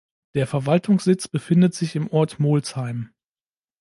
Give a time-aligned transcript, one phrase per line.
[0.33, 3.11] Der Verwaltungssitz befindet sich im Ort Molsheim.